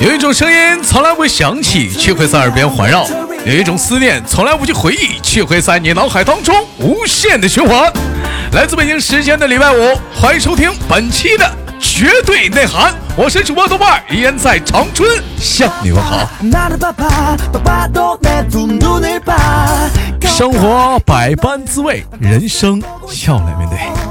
[0.00, 3.04] 有一种声音从来不会响起，却会在耳边环绕；
[3.46, 7.90] 有一种思念从来不去回忆，却会在你脑海当中无限的循环。
[8.52, 11.50] 来自北京时间的礼拜五，欢迎收听本期的
[11.80, 16.28] 绝对内涵，我是主播豆瓣，依然在长春向你们好。
[20.28, 24.03] 生活百般滋味，人生笑来面对。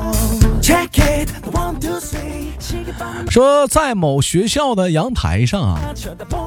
[3.34, 5.92] 说在某学校的阳台上啊，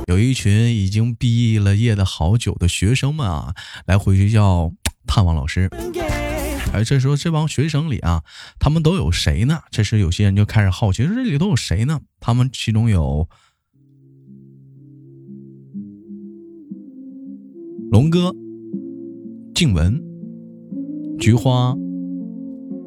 [0.07, 4.71] 有一群已经毕了业的好久的学生们啊，来回学校
[5.05, 5.69] 探望老师。
[6.73, 8.23] 哎，这时候这帮学生里啊，
[8.61, 9.63] 他们都有谁呢？
[9.73, 11.99] 这时有些人就开始好奇，说这里都有谁呢？
[12.21, 13.29] 他们其中有
[17.91, 18.33] 龙哥、
[19.57, 20.01] 静文、
[21.19, 21.75] 菊花、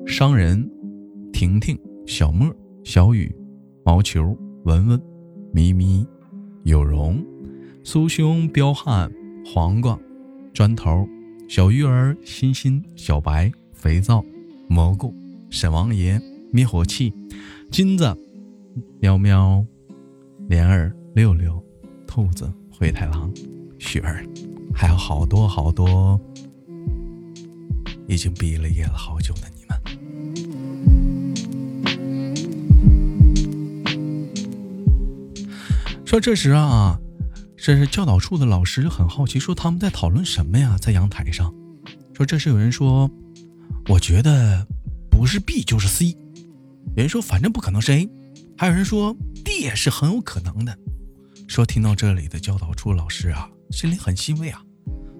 [0.08, 0.72] 商人、
[1.34, 1.77] 婷婷、
[2.08, 2.50] 小莫、
[2.86, 3.36] 小雨。
[3.89, 5.01] 毛球、文文、
[5.51, 6.05] 咪咪、
[6.61, 7.25] 有容、
[7.83, 9.11] 苏兄、彪悍、
[9.43, 9.97] 黄瓜、
[10.53, 11.09] 砖头、
[11.47, 14.23] 小鱼儿、欣欣、小白、肥皂、
[14.67, 15.11] 蘑菇、
[15.49, 16.21] 沈王爷、
[16.53, 17.11] 灭火器、
[17.71, 18.15] 金子、
[18.99, 19.65] 喵喵、
[20.47, 21.59] 莲儿、六六、
[22.05, 23.33] 兔子、灰太狼、
[23.79, 24.23] 雪儿，
[24.71, 26.21] 还有好多好多
[28.07, 29.58] 已经毕了业了好久的你。
[36.09, 36.99] 说这时啊，
[37.55, 40.75] 这是教导处的老师很好奇，说他们在讨论什么呀？
[40.81, 41.53] 在阳台上，
[42.16, 43.07] 说这时有人说，
[43.88, 44.66] 我觉得
[45.11, 48.09] 不是 B 就是 C，有人说反正不可能是 A，
[48.57, 50.75] 还有人说 D 也是很有可能的。
[51.47, 54.59] 说听到这里的教导处老师啊，心里很欣慰啊，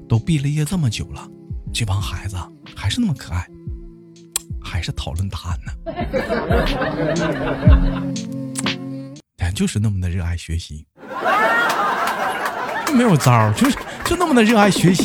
[0.08, 1.30] 都毕了业这么久了，
[1.72, 2.36] 这帮孩子
[2.76, 3.48] 还是那么可爱，
[4.60, 5.72] 还是讨论答案呢。
[9.60, 10.86] 咱就是那么的热爱学习，
[12.96, 13.76] 没有招就是
[14.06, 15.04] 就那么的热爱学习。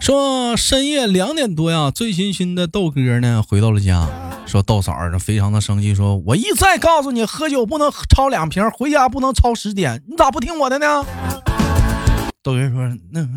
[0.00, 4.06] 说深夜两点多呀，醉醺醺的豆哥呢回到了家，
[4.44, 11.06] 说豆嫂儿非常的生气，说我一再告诉你，喝酒不能超两瓶，回家不能超十点，你咋不听我的呢？
[12.48, 13.28] 豆哥说：“那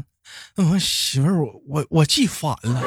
[0.56, 2.82] 那我媳妇儿，我我我记反了。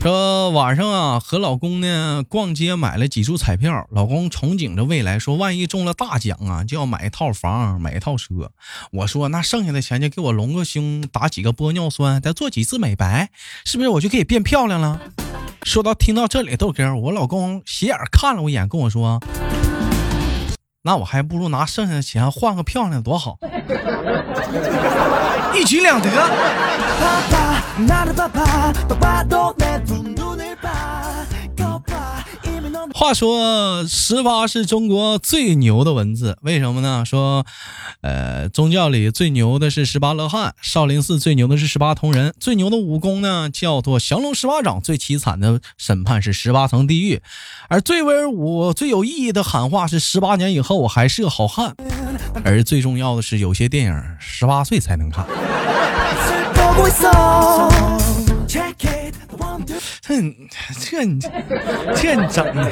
[0.00, 8.52] 说晚上啊，和老公呢逛街买了几注彩票，老公憧憬着未来，说万一中了大奖啊，就要买一套房，买一套车。
[8.90, 13.28] 我说那剩下的钱就给我隆个胸，打几个玻尿酸，再做几次美白，
[13.66, 14.98] 是不是我就可以变漂亮了？”
[15.66, 19.20] 说到听到这里，豆哥，我老公斜眼看了我一眼，跟我说
[20.82, 23.36] ：“那我还不如拿剩下的钱换个漂亮多好，
[25.56, 26.08] 一举两得。”
[32.98, 37.04] 话说十八是中国最牛的文字，为什么呢？
[37.04, 37.44] 说，
[38.00, 47.20] 呃，宗教里最牛的是十八罗汉，少林寺最牛的是十八铜人，最牛的武功呢叫做降龙十八掌，最凄惨的审判是十八层地狱，
[47.68, 51.76] 而最威武、最有意义的喊话是十八年以后我还是个好汉，
[52.44, 55.26] 而最重要的是有些电影十八岁才能看。
[60.06, 60.14] 这
[60.80, 61.18] 这你
[61.96, 62.70] 这你整的！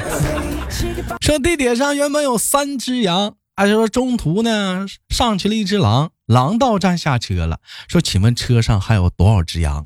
[1.21, 7.59] 说地铁上原本有三只羊，还说中途呢上去了一只狼，狼到站下车了，
[7.89, 9.83] 说请问车上还有多少只羊？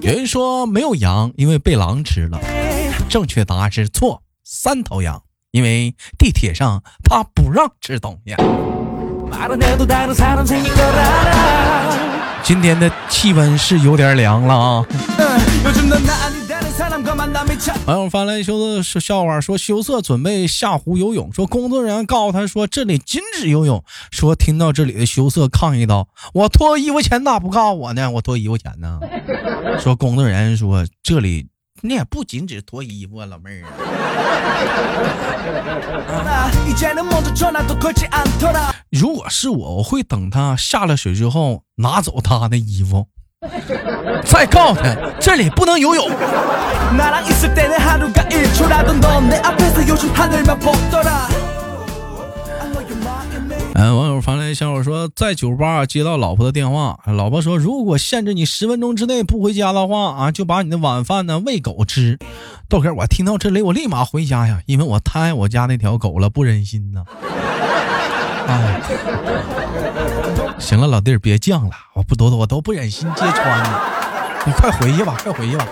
[0.00, 2.40] 有人说没有羊，因为被狼吃了。
[3.10, 8.34] 正确答案是错，三头羊，因为地铁上他不让吃东西。
[12.42, 14.84] 今天的气温是有点凉了啊！
[17.86, 23.84] 网友发来羞涩笑话，说羞涩准备下湖游泳，说工作人员告诉他说这里禁止游泳。
[24.10, 28.10] 说听到这里的羞涩抗议道：“我脱衣服前咋不告诉我呢？
[28.10, 28.98] 我脱衣服前呢？”
[29.78, 31.46] 说工作人员说这里。
[31.84, 33.66] 你也不仅止脱衣服啊，老妹儿。
[38.92, 43.06] 如果是我，我会等他下了水之后拿走他的衣服，
[44.26, 46.10] 再告诉他这里不能游泳。
[53.74, 62.18] 嗯，网友发来笑话说，在酒吧接到老婆的电话，老婆说，如果限制你十分钟之内不回家的话啊，就把你的晚饭呢喂狗吃。
[62.68, 67.04] 豆哥，我听到这里，我立马回家呀，因为我太爱我家那条狗了，不忍心呐。
[68.46, 68.80] 哎，
[70.58, 73.68] 行了，老弟儿别犟了，我不都我都不忍心揭穿你，
[74.46, 75.66] 你快回去吧，快回去吧。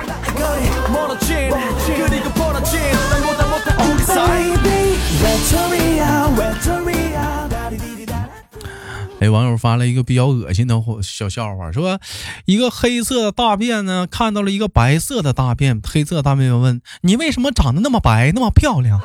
[9.21, 12.01] 哎，网友发了一个比较恶心的小笑话，说
[12.47, 18.99] 一个黑色的大便呢，看到了一个白色的大便，黑色大便问：“你为什么长得那么白，那么漂亮？”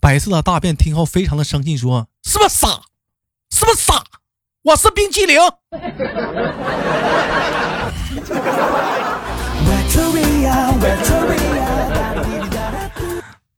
[0.00, 2.82] 白色的大便听后非常的生气，说：“是不是傻？
[3.50, 4.04] 是不是傻？
[4.62, 5.38] 我是冰淇淋。”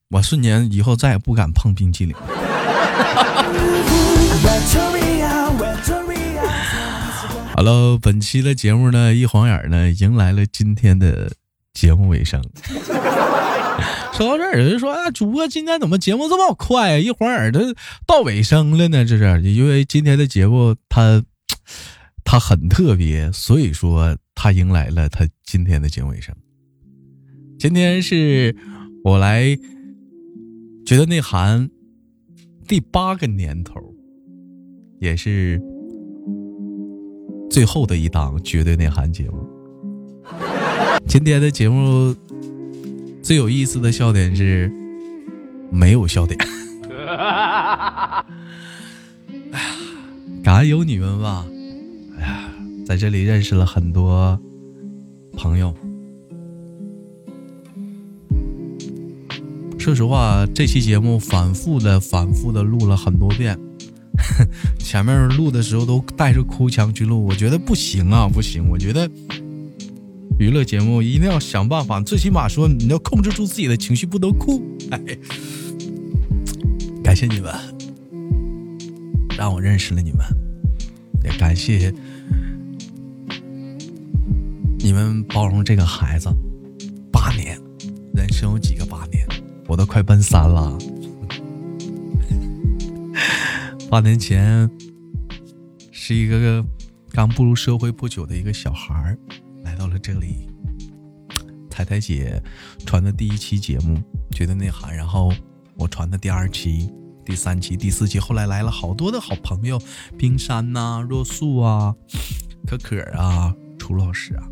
[0.09, 2.15] 我瞬间以后再也不敢碰冰淇淋。
[7.55, 11.33] 好了，本期的节目呢，一晃眼呢，迎来了今天的
[11.75, 12.43] 节目尾声。
[14.13, 16.99] 说到这儿，有人说啊，主播今天怎么节目这么快啊？
[16.99, 17.75] 一晃眼的
[18.07, 19.05] 到尾声了呢？
[19.05, 21.23] 这是因为今天的节目它
[22.25, 26.35] 它很特别，所以说它迎来了它今天的结尾声。
[27.59, 28.57] 今天是
[29.05, 29.57] 我来
[30.85, 31.69] 觉得内涵
[32.67, 33.75] 第八个年头，
[35.01, 35.61] 也是。
[37.49, 39.49] 最后的一档绝对内涵节目，
[41.07, 42.15] 今天的节目
[43.27, 44.71] 最有意思的笑点是
[45.73, 46.39] 没有笑点。
[46.95, 48.25] 哎
[49.51, 49.85] 呀，
[50.45, 51.45] 感恩有你们吧！
[52.21, 52.49] 哎呀，
[52.87, 54.41] 在这里认识了很多
[55.33, 55.75] 朋友。
[59.77, 63.59] 说实话，这期节目反复的、反复的录了很多遍。
[64.79, 68.69] 前面录的时候都带着哭腔去录，我觉得不行啊，不行！
[68.71, 69.11] 我觉得
[70.39, 74.63] 娱乐节目一定要想办法，最起码说你要控制住自己的情绪，不能哭。
[74.91, 75.01] 哎，
[77.03, 77.55] 感谢你们，
[79.37, 80.21] 让我认识了你们，
[81.25, 81.91] 也感谢
[84.79, 86.29] 你们包容这个孩子。
[87.11, 87.59] 八年，
[88.13, 89.27] 人生有几个八年？
[89.67, 90.77] 我都快奔三了。
[93.89, 94.69] 八年前，
[95.91, 96.63] 是一个
[97.11, 99.19] 刚步入社会不久的一个小孩儿，
[99.97, 100.47] 了这里。
[101.71, 102.43] 彩彩姐
[102.85, 103.99] 传的第一期节目，
[104.31, 105.33] 觉得内涵，然后
[105.77, 106.91] 我传的第二期、
[107.25, 109.81] 第三期、第四期，后来来了好多的好朋友，
[110.19, 111.95] 冰山呐、若素啊、
[112.67, 114.49] 可可啊、楚老师啊、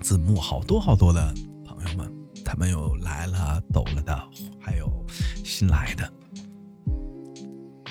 [0.00, 1.34] 子木，好多好多的
[1.64, 2.10] 朋友们，
[2.44, 4.28] 他们有来了、走了的，
[4.60, 5.06] 还有
[5.44, 6.12] 新来的。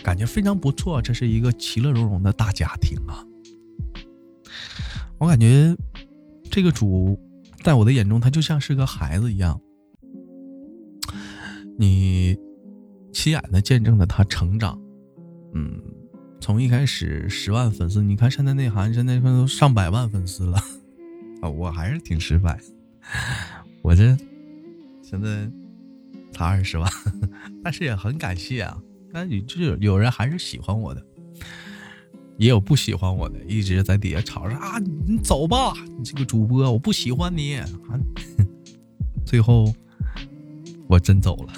[0.04, 3.24] 感觉非常不错，这是一个其乐融融的大家庭啊！
[5.19, 5.78] 我感觉
[6.51, 7.18] 这个主
[7.63, 9.59] 在我的眼中，他就像是个孩子一样，
[11.80, 12.38] 你
[13.13, 14.77] 亲眼的见证了他成长。
[15.53, 15.81] 嗯，
[16.42, 20.57] 从一开始十万粉丝，你看现在内涵现在都上百万粉丝了
[21.42, 21.50] 啊！
[21.50, 22.59] 我还是挺失败，
[23.81, 24.18] 我这
[25.01, 25.50] 现在
[26.31, 26.92] 才二十万，
[27.63, 28.77] 但是也很感谢啊。
[29.13, 31.06] 那你就是有人还是喜欢我的，
[32.38, 34.80] 也有不喜欢我的，一直在底下吵着啊！
[35.06, 37.68] 你走吧，你这个主播我不喜欢你啊！
[39.25, 39.74] 最后
[40.88, 41.53] 我真走了，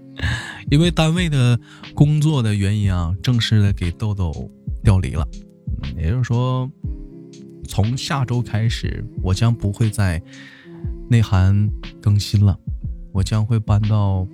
[0.70, 1.58] 因为单位的
[1.94, 4.50] 工作的原因啊，正式的给豆豆
[4.82, 5.26] 调离了。
[5.96, 6.68] 也就是说，
[7.68, 10.20] 从下周开始，我将不会在
[11.08, 11.70] 内涵
[12.00, 12.58] 更新了，
[13.12, 14.26] 我将会搬到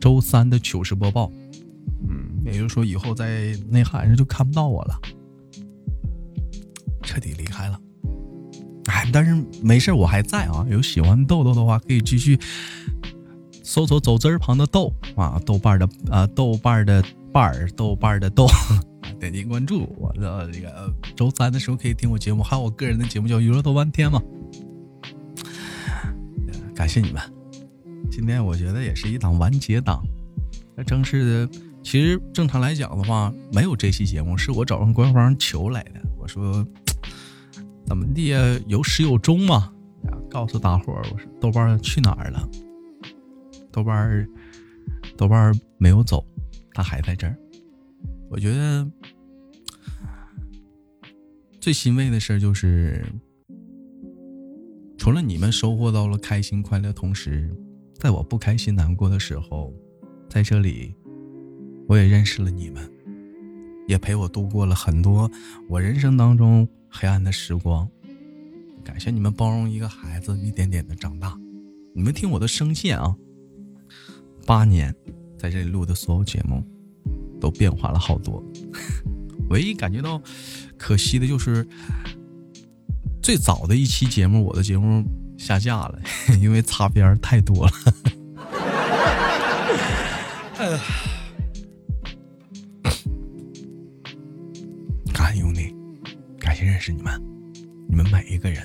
[0.00, 1.30] 周三的糗事播报。
[2.08, 2.17] 嗯，
[2.50, 4.98] 也就是说，以后在内涵上就看不到我了，
[7.02, 7.78] 彻底离开了。
[8.86, 10.66] 哎，但是没事，我还在啊。
[10.70, 12.38] 有喜欢豆豆的话，可以继续
[13.62, 18.46] 搜索“走字旁的豆”啊，豆瓣的啊，豆瓣的瓣儿，豆瓣的豆，
[19.20, 24.22] 点击关注我的这个周三的时候可以听我节目，还有我个人的节目叫《娱乐豆瓣天》嘛。
[26.74, 27.22] 感谢你们，
[28.10, 30.02] 今天我觉得也是一档完结档，
[30.74, 31.58] 那正式的。
[31.88, 36.02] 其实正常来讲的话，没有这期节目，是我找上官方求来的。
[36.18, 36.62] 我说
[37.86, 39.72] 怎么地呀，有始有终嘛。
[40.28, 42.46] 告诉大伙儿，我说豆瓣去哪儿了？
[43.72, 44.28] 豆瓣
[45.16, 46.22] 豆瓣没有走，
[46.74, 47.34] 他还在这儿。
[48.28, 48.86] 我觉得
[51.58, 53.02] 最欣慰的事就是，
[54.98, 57.50] 除了你们收获到了开心快乐，同时
[57.94, 59.72] 在我不开心难过的时候，
[60.28, 60.94] 在这里。
[61.88, 62.86] 我也认识了你们，
[63.86, 65.30] 也陪我度过了很多
[65.70, 67.88] 我人生当中黑暗的时光。
[68.84, 71.34] 感谢你们包容一个孩子一点点的长大，
[71.94, 73.16] 你们听我的声线啊，
[74.44, 74.94] 八年
[75.38, 76.62] 在这里录的所有节目
[77.40, 78.44] 都变化了好多，
[79.48, 80.20] 唯一感觉到
[80.76, 81.66] 可惜的就是
[83.22, 85.02] 最早的一期节目，我的节目
[85.38, 85.98] 下架了，
[86.38, 87.72] 因为擦边太多了。
[96.88, 97.22] 是你们，
[97.86, 98.62] 你们每一个人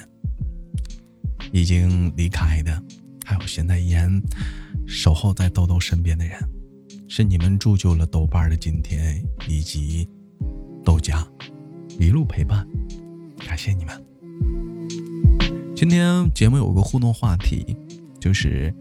[1.52, 2.82] 已经离开的，
[3.26, 4.10] 还有现在依然
[4.88, 6.40] 守候在豆豆身边的人，
[7.10, 10.08] 是你们铸就了豆瓣的今天，以及
[10.86, 11.28] 豆家
[12.00, 12.66] 一路陪伴，
[13.46, 14.02] 感谢你们。
[15.76, 17.76] 今天节目有个互动话题，
[18.22, 18.74] 就是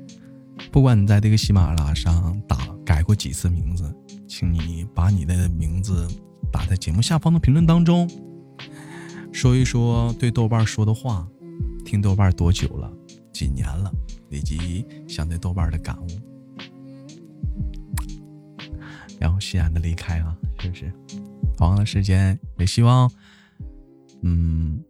[0.70, 2.56] 不管你在这个喜马拉雅上打
[2.86, 3.92] 改过几次名字，
[4.28, 6.06] 请你把你的名字。
[6.52, 8.06] 打在节目下方的评论当中，
[9.32, 11.26] 说一说对豆瓣说的话，
[11.84, 12.92] 听豆瓣多久了，
[13.32, 13.90] 几年了，
[14.30, 16.06] 以及想对豆瓣的感悟。
[19.18, 20.92] 然后欣然的离开啊，是不是？
[21.56, 23.10] 同样的时间，也希望，
[24.22, 24.82] 嗯，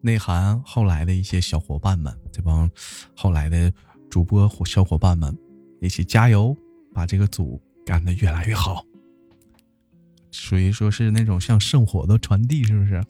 [0.00, 2.70] 内涵后来的一些小伙伴们，这帮
[3.14, 3.72] 后来的
[4.10, 5.36] 主播小伙伴们，
[5.80, 6.56] 一起加油，
[6.92, 8.84] 把这个组干得越来越好。
[10.30, 13.02] 属于说是那种像圣火的传递，是不是？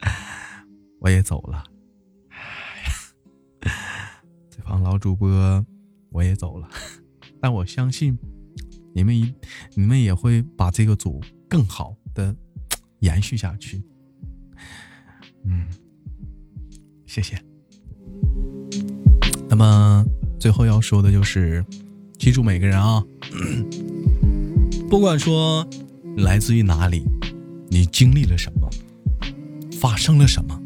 [1.00, 1.64] 我也走了，
[4.50, 5.28] 这帮老主播
[6.10, 6.68] 我也走了，
[7.40, 8.18] 但我相信
[8.94, 9.32] 你们一
[9.74, 12.34] 你们也会把这个组更好的
[13.00, 13.82] 延续下去。
[15.44, 15.66] 嗯，
[17.06, 17.40] 谢谢。
[19.48, 20.04] 那么
[20.40, 21.64] 最后要说的就是，
[22.18, 23.04] 记住每个人啊，
[24.90, 25.66] 不管说。
[26.16, 27.04] 来自于哪里？
[27.68, 28.66] 你经历了什么？
[29.80, 30.58] 发生了什么？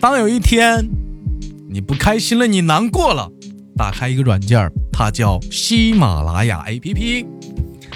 [0.00, 0.88] 当有一天
[1.68, 3.30] 你不开心了，你难过了，
[3.76, 7.26] 打开一个软件它叫喜马拉雅 APP，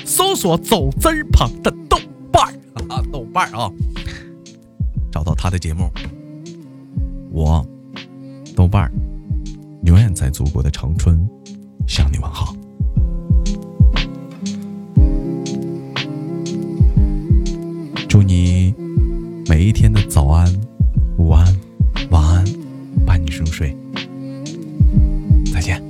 [0.04, 1.98] 搜索“走字旁的豆
[2.32, 2.52] 瓣儿”
[2.88, 3.70] 啊，豆瓣儿啊，
[5.10, 5.90] 找到他的节目。
[7.30, 7.66] 我
[8.56, 8.92] 豆瓣儿
[9.84, 11.18] 永远在祖国的长春
[11.86, 12.54] 向你问好。
[18.08, 18.69] 祝你
[19.50, 20.46] 每一天的早安、
[21.18, 21.44] 午安、
[22.12, 22.44] 晚安，
[23.04, 23.76] 伴你入睡。
[25.52, 25.82] 再见。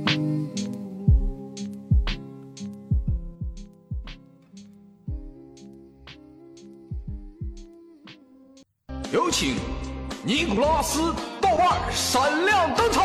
[9.11, 9.53] 有请
[10.25, 13.03] 尼古拉斯豆瓣闪亮登场。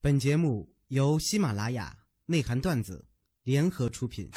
[0.00, 1.90] 本节目由喜马拉雅
[2.26, 3.02] 内涵段子
[3.44, 4.28] 联合出品。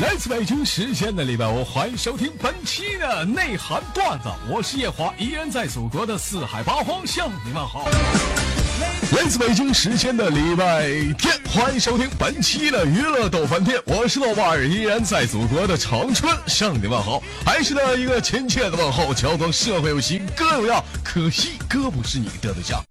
[0.00, 4.28] 来自北京时间的礼拜五，欢迎收听本期的内涵段子。
[4.50, 7.88] 我是夜华，依然在祖国的四海八荒向你们好。
[9.16, 13.80] 来自北京时间的礼拜天，欢迎收听本期的娱乐逗翻天。
[13.86, 17.22] 我是豆瓣儿，依然在祖国的长春向你问好。
[17.46, 22.82] 还是那一个亲切的问候，叫做社会有情哥有样，可惜哥不是你的对象。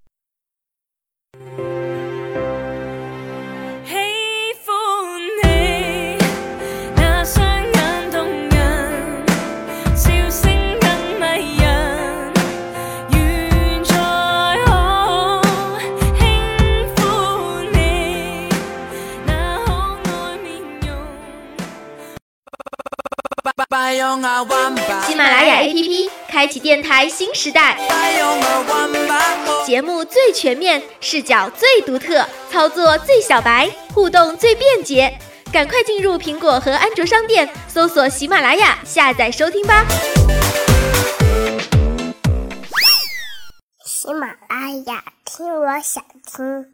[24.11, 27.77] 喜马拉雅 APP 开启电台新时代，
[29.65, 35.17] 节目最全面，视角最独特，操作最小白，互动最便捷，
[35.53, 39.85] 赶快进入苹果和安卓商店，搜索喜马拉雅，下载收听吧。
[43.85, 46.73] 喜马拉雅，听我想听。